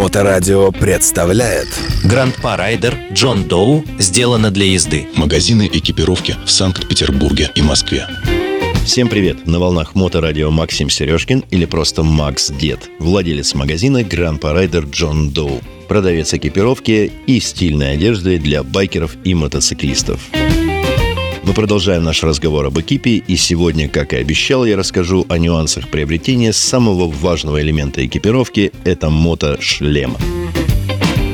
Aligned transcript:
Моторадио 0.00 0.72
представляет 0.72 1.68
Grandpa 2.04 2.34
Rider 2.36 2.96
John 3.12 3.44
Doe 3.44 3.84
сделано 3.98 4.50
для 4.50 4.64
езды. 4.64 5.06
Магазины 5.14 5.68
экипировки 5.70 6.36
в 6.46 6.50
Санкт-Петербурге 6.50 7.50
и 7.54 7.60
Москве. 7.60 8.06
Всем 8.86 9.08
привет! 9.08 9.46
На 9.46 9.58
волнах 9.58 9.94
Моторадио 9.94 10.50
Максим 10.50 10.88
Сережкин 10.88 11.44
или 11.50 11.66
просто 11.66 12.02
Макс 12.02 12.50
Дед, 12.50 12.88
владелец 12.98 13.52
магазина 13.52 14.02
Grandpa 14.02 14.40
Rider 14.40 14.86
John 14.86 15.32
Doe, 15.32 15.60
продавец 15.86 16.32
экипировки 16.32 17.12
и 17.26 17.38
стильной 17.38 17.92
одежды 17.92 18.38
для 18.38 18.62
байкеров 18.62 19.18
и 19.22 19.34
мотоциклистов. 19.34 20.30
Мы 21.42 21.54
продолжаем 21.54 22.04
наш 22.04 22.22
разговор 22.22 22.66
об 22.66 22.78
экипе, 22.78 23.16
и 23.16 23.36
сегодня, 23.36 23.88
как 23.88 24.12
и 24.12 24.16
обещал, 24.16 24.66
я 24.66 24.76
расскажу 24.76 25.24
о 25.28 25.38
нюансах 25.38 25.88
приобретения 25.88 26.52
самого 26.52 27.10
важного 27.10 27.62
элемента 27.62 28.04
экипировки– 28.04 28.72
это 28.84 29.08
мотошлем. 29.08 30.16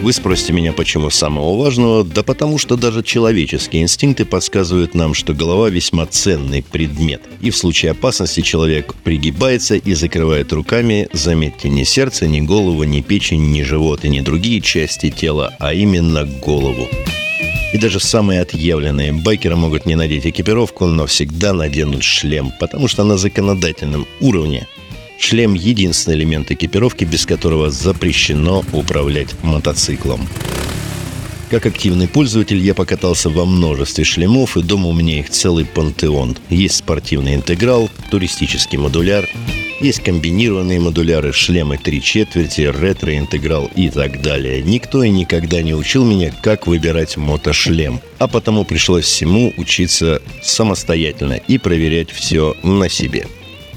Вы 0.02 0.12
спросите 0.12 0.52
меня, 0.52 0.72
почему 0.72 1.10
самого 1.10 1.60
важного? 1.60 2.04
Да 2.04 2.22
потому 2.22 2.58
что 2.58 2.76
даже 2.76 3.02
человеческие 3.02 3.82
инстинкты 3.82 4.24
подсказывают 4.24 4.94
нам, 4.94 5.14
что 5.14 5.34
голова 5.34 5.68
весьма 5.68 6.06
ценный 6.06 6.62
предмет. 6.62 7.22
И 7.40 7.50
в 7.50 7.56
случае 7.56 7.90
опасности 7.90 8.40
человек 8.40 8.94
пригибается 9.02 9.74
и 9.74 9.94
закрывает 9.94 10.52
руками, 10.52 11.08
заметьте, 11.12 11.68
не 11.68 11.84
сердце, 11.84 12.28
не 12.28 12.40
голову, 12.40 12.84
не 12.84 13.02
печень, 13.02 13.50
не 13.50 13.64
живот 13.64 14.04
и 14.04 14.08
не 14.08 14.20
другие 14.20 14.60
части 14.60 15.10
тела, 15.10 15.56
а 15.58 15.74
именно 15.74 16.24
голову. 16.24 16.86
И 17.76 17.78
даже 17.78 18.00
самые 18.00 18.40
отъявленные 18.40 19.12
байкеры 19.12 19.54
могут 19.54 19.84
не 19.84 19.96
надеть 19.96 20.26
экипировку, 20.26 20.86
но 20.86 21.04
всегда 21.04 21.52
наденут 21.52 22.02
шлем, 22.02 22.50
потому 22.58 22.88
что 22.88 23.04
на 23.04 23.18
законодательном 23.18 24.06
уровне 24.18 24.66
шлем– 25.20 25.52
единственный 25.54 26.16
элемент 26.16 26.50
экипировки, 26.50 27.04
без 27.04 27.26
которого 27.26 27.70
запрещено 27.70 28.64
управлять 28.72 29.34
мотоциклом. 29.42 30.26
Как 31.50 31.66
активный 31.66 32.08
пользователь 32.08 32.60
я 32.60 32.72
покатался 32.72 33.28
во 33.28 33.44
множестве 33.44 34.04
шлемов, 34.04 34.56
и 34.56 34.62
дома 34.62 34.88
у 34.88 34.94
меня 34.94 35.18
их 35.18 35.28
целый 35.28 35.66
пантеон. 35.66 36.38
Есть 36.48 36.76
спортивный 36.76 37.34
интеграл, 37.34 37.90
туристический 38.10 38.78
модуляр, 38.78 39.28
есть 39.80 40.02
комбинированные 40.02 40.80
модуляры, 40.80 41.32
шлемы 41.32 41.78
три 41.78 42.02
четверти, 42.02 42.62
ретро-интеграл 42.62 43.70
и 43.74 43.88
так 43.90 44.22
далее. 44.22 44.62
Никто 44.62 45.02
и 45.02 45.10
никогда 45.10 45.62
не 45.62 45.74
учил 45.74 46.04
меня, 46.04 46.32
как 46.42 46.66
выбирать 46.66 47.16
мотошлем. 47.16 48.00
А 48.18 48.28
потому 48.28 48.64
пришлось 48.64 49.04
всему 49.04 49.52
учиться 49.56 50.22
самостоятельно 50.42 51.34
и 51.34 51.58
проверять 51.58 52.10
все 52.10 52.56
на 52.62 52.88
себе. 52.88 53.26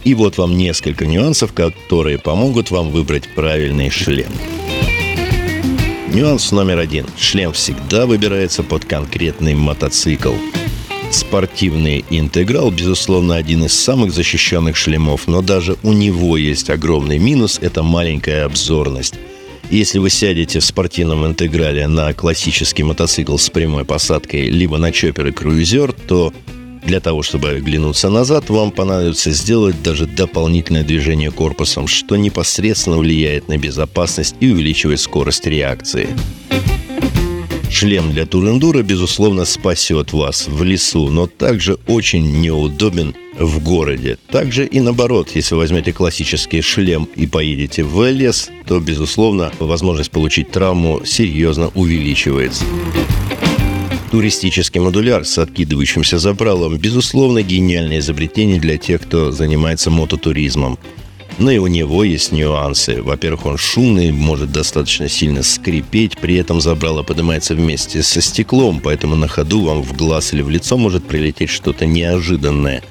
И 0.03 0.13
вот 0.13 0.37
вам 0.37 0.57
несколько 0.57 1.05
нюансов, 1.05 1.53
которые 1.53 2.17
помогут 2.17 2.71
вам 2.71 2.89
выбрать 2.91 3.33
правильный 3.35 3.89
шлем. 3.89 4.31
Нюанс 6.13 6.51
номер 6.51 6.79
один. 6.79 7.05
Шлем 7.17 7.53
всегда 7.53 8.05
выбирается 8.05 8.63
под 8.63 8.85
конкретный 8.85 9.53
мотоцикл. 9.53 10.33
Спортивный 11.11 12.05
интеграл, 12.11 12.69
безусловно, 12.69 13.35
один 13.35 13.65
из 13.65 13.73
самых 13.73 14.11
защищенных 14.13 14.75
шлемов, 14.75 15.27
но 15.27 15.41
даже 15.41 15.75
у 15.81 15.91
него 15.91 16.37
есть 16.37 16.69
огромный 16.69 17.17
минус– 17.17 17.57
это 17.61 17.81
маленькая 17.81 18.45
обзорность. 18.45 19.15
Если 19.71 19.97
вы 19.97 20.11
сядете 20.11 20.59
в 20.59 20.65
спортивном 20.65 21.25
интеграле 21.25 21.87
на 21.87 22.13
классический 22.13 22.83
мотоцикл 22.83 23.37
с 23.37 23.49
прямой 23.49 23.85
посадкой, 23.85 24.49
либо 24.49 24.77
на 24.77 24.91
чоппер 24.91 25.27
и 25.27 25.31
круизер, 25.31 25.93
то 25.93 26.31
для 26.83 26.99
того, 26.99 27.23
чтобы 27.23 27.49
оглянуться 27.49 28.09
назад, 28.09 28.49
вам 28.49 28.71
понадобится 28.71 29.31
сделать 29.31 29.81
даже 29.83 30.05
дополнительное 30.05 30.83
движение 30.83 31.31
корпусом, 31.31 31.87
что 31.87 32.15
непосредственно 32.15 32.97
влияет 32.97 33.47
на 33.47 33.57
безопасность 33.57 34.35
и 34.39 34.51
увеличивает 34.51 34.99
скорость 34.99 35.45
реакции. 35.45 36.09
Шлем 37.69 38.11
для 38.11 38.25
турендура, 38.25 38.81
безусловно, 38.81 39.45
спасет 39.45 40.11
вас 40.11 40.47
в 40.47 40.63
лесу, 40.63 41.09
но 41.09 41.27
также 41.27 41.77
очень 41.87 42.41
неудобен 42.41 43.15
в 43.37 43.63
городе. 43.63 44.17
Также 44.31 44.65
и 44.65 44.79
наоборот, 44.79 45.29
если 45.35 45.55
возьмете 45.55 45.93
классический 45.93 46.61
шлем 46.61 47.07
и 47.15 47.27
поедете 47.27 47.83
в 47.83 48.09
лес, 48.11 48.49
то, 48.67 48.79
безусловно, 48.79 49.51
возможность 49.59 50.11
получить 50.11 50.51
травму 50.51 51.01
серьезно 51.05 51.71
увеличивается. 51.75 52.65
Туристический 54.11 54.81
модуляр 54.81 55.23
с 55.23 55.37
откидывающимся 55.37 56.17
забралом– 56.17 56.77
безусловно, 56.79 57.43
гениальное 57.43 57.99
изобретение 57.99 58.59
для 58.59 58.77
тех, 58.77 59.01
кто 59.01 59.31
занимается 59.31 59.91
мототуризмом. 59.91 60.79
Но 61.39 61.51
и 61.51 61.57
у 61.57 61.67
него 61.67 62.03
есть 62.03 62.33
нюансы. 62.33 63.01
Во-первых, 63.01 63.45
он 63.45 63.57
шумный, 63.57 64.11
может 64.11 64.51
достаточно 64.51 65.07
сильно 65.07 65.41
скрипеть, 65.41 66.17
при 66.17 66.35
этом 66.35 66.59
забрало 66.59 67.01
поднимается 67.01 67.55
вместе 67.55 68.03
со 68.03 68.19
стеклом, 68.21 68.81
поэтому 68.81 69.15
на 69.15 69.29
ходу 69.29 69.61
вам 69.61 69.81
в 69.81 69.95
глаз 69.95 70.33
или 70.33 70.41
в 70.41 70.49
лицо 70.49 70.77
может 70.77 71.05
прилететь 71.05 71.49
что-то 71.49 71.85
неожиданное. 71.85 72.83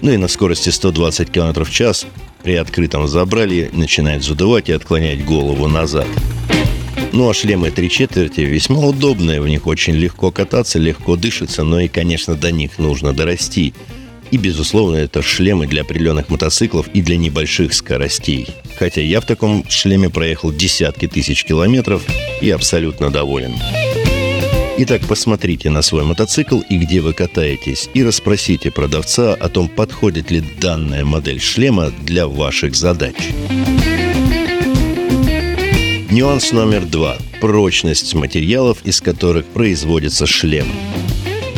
Ну 0.00 0.10
и 0.10 0.16
на 0.16 0.26
скорости 0.26 0.70
120 0.70 1.30
км 1.30 1.64
в 1.64 1.70
час 1.70 2.04
при 2.42 2.56
открытом 2.56 3.06
забрале 3.06 3.70
начинает 3.72 4.24
задувать 4.24 4.68
и 4.68 4.72
отклонять 4.72 5.24
голову 5.24 5.68
назад. 5.68 6.08
Ну 7.12 7.30
а 7.30 7.34
шлемы 7.34 7.70
три 7.70 7.88
четверти 7.88 8.40
весьма 8.40 8.80
удобные, 8.80 9.40
в 9.40 9.46
них 9.46 9.68
очень 9.68 9.94
легко 9.94 10.32
кататься, 10.32 10.80
легко 10.80 11.14
дышится, 11.14 11.62
но 11.62 11.78
и, 11.78 11.86
конечно, 11.86 12.34
до 12.34 12.50
них 12.50 12.80
нужно 12.80 13.12
дорасти– 13.12 13.74
и, 14.32 14.38
безусловно, 14.38 14.96
это 14.96 15.22
шлемы 15.22 15.66
для 15.66 15.82
определенных 15.82 16.30
мотоциклов 16.30 16.88
и 16.94 17.02
для 17.02 17.18
небольших 17.18 17.74
скоростей. 17.74 18.48
Хотя 18.78 19.02
я 19.02 19.20
в 19.20 19.26
таком 19.26 19.64
шлеме 19.68 20.08
проехал 20.08 20.50
десятки 20.50 21.06
тысяч 21.06 21.44
километров 21.44 22.02
и 22.40 22.50
абсолютно 22.50 23.10
доволен. 23.10 23.54
Итак, 24.78 25.02
посмотрите 25.06 25.68
на 25.68 25.82
свой 25.82 26.04
мотоцикл 26.04 26.60
и 26.60 26.78
где 26.78 27.02
вы 27.02 27.12
катаетесь, 27.12 27.90
и 27.92 28.02
расспросите 28.02 28.70
продавца 28.70 29.34
о 29.34 29.50
том, 29.50 29.68
подходит 29.68 30.30
ли 30.30 30.42
данная 30.60 31.04
модель 31.04 31.40
шлема 31.40 31.92
для 32.00 32.26
ваших 32.26 32.74
задач. 32.74 33.14
Нюанс 36.10 36.52
номер 36.52 36.86
два. 36.86 37.18
Прочность 37.42 38.14
материалов, 38.14 38.78
из 38.84 39.02
которых 39.02 39.44
производится 39.44 40.26
шлем. 40.26 40.66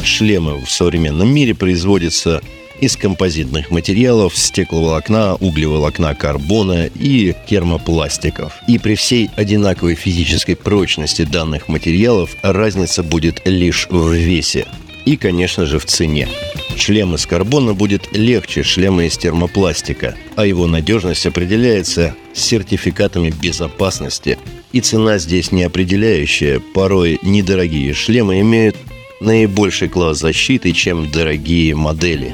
Шлемы 0.03 0.61
в 0.65 0.71
современном 0.71 1.33
мире 1.33 1.55
производятся 1.55 2.43
из 2.85 2.99
композитных 2.99 3.71
материалов, 3.71 4.37
стекловолокна, 4.37 5.37
углеволокна 5.37 6.15
карбона 6.15 6.87
и 6.95 7.35
термопластиков. 7.49 8.53
И 8.69 8.79
при 8.79 8.95
всей 8.95 9.31
одинаковой 9.37 9.95
физической 9.95 10.55
прочности 10.55 11.23
данных 11.23 11.69
материалов 11.69 12.37
разница 12.43 13.03
будет 13.03 13.41
лишь 13.47 13.89
в 13.91 14.13
весе 14.13 14.67
и, 15.07 15.17
конечно 15.17 15.65
же, 15.65 15.79
в 15.79 15.87
цене. 15.87 16.29
Шлем 16.77 17.15
из 17.15 17.25
карбона 17.27 17.73
будет 17.73 18.15
легче 18.15 18.63
шлема 18.63 19.07
из 19.07 19.17
термопластика, 19.17 20.15
а 20.37 20.45
его 20.45 20.67
надежность 20.67 21.25
определяется 21.27 22.15
сертификатами 22.35 23.31
безопасности. 23.31 24.39
И 24.73 24.81
цена 24.81 25.17
здесь 25.17 25.53
не 25.53 25.63
определяющая, 25.63 26.61
порой 26.75 27.19
недорогие 27.23 27.95
шлемы 27.95 28.41
имеют 28.41 28.77
наибольший 29.21 29.89
класс 29.89 30.19
защиты, 30.19 30.73
чем 30.73 31.11
дорогие 31.11 31.75
модели. 31.75 32.33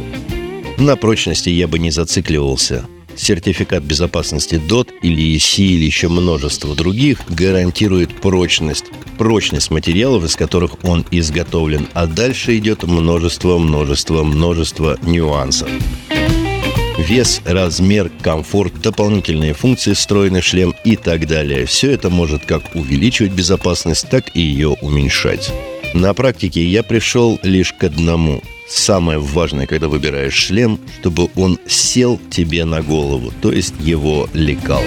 На 0.80 0.96
прочности 0.96 1.50
я 1.50 1.68
бы 1.68 1.78
не 1.78 1.90
зацикливался. 1.90 2.86
Сертификат 3.14 3.82
безопасности 3.82 4.54
DOT 4.54 4.88
или 5.02 5.36
EC 5.36 5.58
или 5.58 5.84
еще 5.84 6.08
множество 6.08 6.74
других 6.74 7.20
гарантирует 7.28 8.18
прочность. 8.18 8.86
Прочность 9.18 9.70
материалов, 9.70 10.24
из 10.24 10.36
которых 10.36 10.82
он 10.82 11.04
изготовлен. 11.10 11.86
А 11.92 12.06
дальше 12.06 12.56
идет 12.56 12.84
множество, 12.84 13.58
множество, 13.58 14.22
множество 14.24 14.98
нюансов. 15.02 15.68
Вес, 16.98 17.42
размер, 17.44 18.10
комфорт, 18.22 18.80
дополнительные 18.80 19.52
функции, 19.52 19.92
встроенный 19.92 20.40
шлем 20.40 20.74
и 20.86 20.96
так 20.96 21.26
далее. 21.26 21.66
Все 21.66 21.90
это 21.90 22.08
может 22.08 22.46
как 22.46 22.74
увеличивать 22.74 23.32
безопасность, 23.32 24.08
так 24.08 24.34
и 24.34 24.40
ее 24.40 24.68
уменьшать. 24.80 25.52
На 25.92 26.14
практике 26.14 26.64
я 26.64 26.82
пришел 26.82 27.38
лишь 27.42 27.74
к 27.74 27.84
одному– 27.84 28.42
самое 28.70 29.18
важное, 29.18 29.66
когда 29.66 29.88
выбираешь 29.88 30.34
шлем, 30.34 30.80
чтобы 31.00 31.28
он 31.36 31.58
сел 31.66 32.20
тебе 32.30 32.64
на 32.64 32.82
голову, 32.82 33.32
то 33.42 33.52
есть 33.52 33.74
его 33.80 34.28
лекало. 34.32 34.84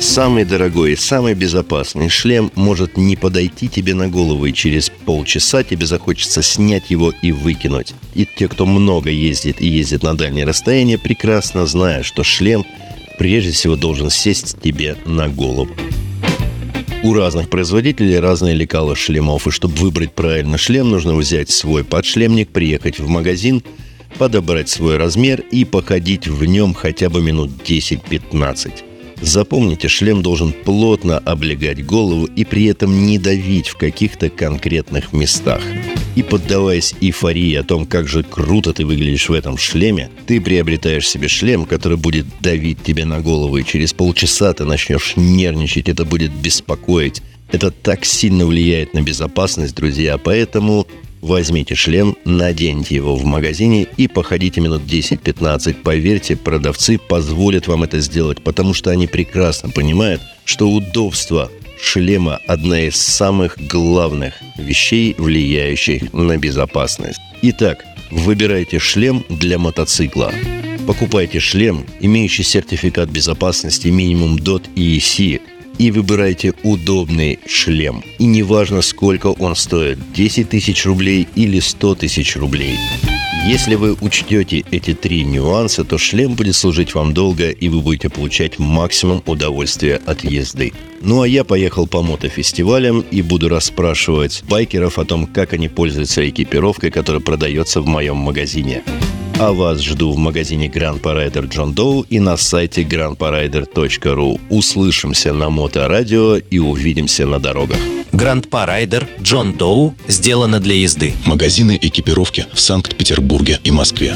Самый 0.00 0.44
дорогой 0.44 0.92
и 0.92 0.96
самый 0.96 1.34
безопасный 1.34 2.08
шлем 2.08 2.50
может 2.56 2.96
не 2.96 3.16
подойти 3.16 3.68
тебе 3.68 3.94
на 3.94 4.08
голову, 4.08 4.44
и 4.44 4.52
через 4.52 4.90
полчаса 4.90 5.62
тебе 5.62 5.86
захочется 5.86 6.42
снять 6.42 6.90
его 6.90 7.12
и 7.22 7.32
выкинуть. 7.32 7.94
И 8.14 8.26
те, 8.26 8.48
кто 8.48 8.66
много 8.66 9.08
ездит 9.08 9.62
и 9.62 9.66
ездит 9.66 10.02
на 10.02 10.14
дальние 10.14 10.44
расстояния, 10.44 10.98
прекрасно 10.98 11.64
знают, 11.66 12.04
что 12.04 12.22
шлем 12.22 12.66
прежде 13.18 13.52
всего 13.52 13.76
должен 13.76 14.10
сесть 14.10 14.60
тебе 14.60 14.96
на 15.06 15.28
голову. 15.28 15.74
У 17.04 17.12
разных 17.12 17.50
производителей 17.50 18.18
разные 18.18 18.54
лекала 18.54 18.96
шлемов, 18.96 19.46
и 19.46 19.50
чтобы 19.50 19.74
выбрать 19.74 20.12
правильно 20.12 20.56
шлем, 20.56 20.88
нужно 20.88 21.14
взять 21.14 21.50
свой 21.50 21.84
подшлемник, 21.84 22.48
приехать 22.48 22.98
в 22.98 23.06
магазин, 23.08 23.62
подобрать 24.16 24.70
свой 24.70 24.96
размер 24.96 25.42
и 25.50 25.66
походить 25.66 26.26
в 26.26 26.46
нем 26.46 26.72
хотя 26.72 27.10
бы 27.10 27.20
минут 27.20 27.50
10-15. 27.62 28.93
Запомните, 29.20 29.88
шлем 29.88 30.22
должен 30.22 30.52
плотно 30.52 31.18
облегать 31.18 31.84
голову 31.84 32.26
и 32.26 32.44
при 32.44 32.66
этом 32.66 33.06
не 33.06 33.18
давить 33.18 33.68
в 33.68 33.76
каких-то 33.76 34.28
конкретных 34.28 35.12
местах. 35.12 35.62
И 36.14 36.22
поддаваясь 36.22 36.94
эйфории 37.00 37.54
о 37.54 37.64
том, 37.64 37.86
как 37.86 38.06
же 38.06 38.22
круто 38.22 38.72
ты 38.72 38.84
выглядишь 38.84 39.28
в 39.28 39.32
этом 39.32 39.58
шлеме, 39.58 40.10
ты 40.26 40.40
приобретаешь 40.40 41.08
себе 41.08 41.28
шлем, 41.28 41.64
который 41.64 41.98
будет 41.98 42.26
давить 42.40 42.82
тебе 42.82 43.04
на 43.04 43.20
голову, 43.20 43.56
и 43.56 43.64
через 43.64 43.92
полчаса 43.92 44.52
ты 44.52 44.64
начнешь 44.64 45.14
нервничать, 45.16 45.88
это 45.88 46.04
будет 46.04 46.32
беспокоить. 46.32 47.22
Это 47.50 47.70
так 47.70 48.04
сильно 48.04 48.46
влияет 48.46 48.94
на 48.94 49.02
безопасность, 49.02 49.74
друзья, 49.74 50.18
поэтому 50.18 50.86
Возьмите 51.24 51.74
шлем, 51.74 52.18
наденьте 52.26 52.96
его 52.96 53.16
в 53.16 53.24
магазине 53.24 53.86
и 53.96 54.08
походите 54.08 54.60
минут 54.60 54.82
10-15. 54.82 55.76
Поверьте, 55.82 56.36
продавцы 56.36 56.98
позволят 56.98 57.66
вам 57.66 57.82
это 57.82 58.00
сделать, 58.00 58.42
потому 58.42 58.74
что 58.74 58.90
они 58.90 59.06
прекрасно 59.06 59.70
понимают, 59.70 60.20
что 60.44 60.68
удобство 60.68 61.50
шлема– 61.80 62.40
одна 62.46 62.82
из 62.82 62.96
самых 62.96 63.56
главных 63.56 64.34
вещей, 64.58 65.14
влияющих 65.16 66.12
на 66.12 66.36
безопасность. 66.36 67.20
Итак, 67.40 67.86
выбирайте 68.10 68.78
шлем 68.78 69.24
для 69.30 69.58
мотоцикла. 69.58 70.30
Покупайте 70.86 71.40
шлем, 71.40 71.86
имеющий 72.00 72.42
сертификат 72.42 73.08
безопасности 73.08 73.88
минимум 73.88 74.36
DOT 74.36 74.68
и 74.76 74.98
EC, 74.98 75.40
и 75.78 75.90
выбирайте 75.90 76.54
удобный 76.62 77.38
шлем. 77.46 78.02
И 78.18 78.24
неважно, 78.24 78.82
сколько 78.82 79.28
он 79.28 79.56
стоит, 79.56 79.98
10 80.14 80.48
тысяч 80.48 80.84
рублей 80.86 81.28
или 81.34 81.60
100 81.60 81.94
тысяч 81.96 82.36
рублей. 82.36 82.76
Если 83.46 83.74
вы 83.74 83.92
учтете 84.00 84.64
эти 84.70 84.94
три 84.94 85.22
нюанса, 85.22 85.84
то 85.84 85.98
шлем 85.98 86.34
будет 86.34 86.56
служить 86.56 86.94
вам 86.94 87.12
долго, 87.12 87.50
и 87.50 87.68
вы 87.68 87.82
будете 87.82 88.08
получать 88.08 88.58
максимум 88.58 89.22
удовольствия 89.26 90.00
от 90.06 90.24
езды. 90.24 90.72
Ну 91.02 91.20
а 91.20 91.28
я 91.28 91.44
поехал 91.44 91.86
по 91.86 92.02
мотофестивалям 92.02 93.00
и 93.02 93.20
буду 93.20 93.50
расспрашивать 93.50 94.42
байкеров 94.48 94.98
о 94.98 95.04
том, 95.04 95.26
как 95.26 95.52
они 95.52 95.68
пользуются 95.68 96.26
экипировкой, 96.26 96.90
которая 96.90 97.20
продается 97.20 97.82
в 97.82 97.86
моем 97.86 98.16
магазине. 98.16 98.82
А 99.38 99.52
вас 99.52 99.80
жду 99.80 100.12
в 100.12 100.16
магазине 100.16 100.68
Grand 100.68 101.00
Parader 101.00 101.48
John 101.48 101.74
Doe 101.74 102.06
и 102.08 102.20
на 102.20 102.36
сайте 102.36 102.82
grandparader.ru. 102.82 104.40
Услышимся 104.48 105.32
на 105.32 105.50
Моторадио 105.50 106.36
и 106.36 106.58
увидимся 106.58 107.26
на 107.26 107.40
дорогах. 107.40 107.78
Гранд 108.12 108.48
Парайдер 108.48 109.08
Джон 109.20 109.54
Доу 109.54 109.94
сделано 110.06 110.60
для 110.60 110.76
езды. 110.76 111.14
Магазины 111.26 111.76
экипировки 111.82 112.46
в 112.52 112.60
Санкт-Петербурге 112.60 113.58
и 113.64 113.72
Москве. 113.72 114.14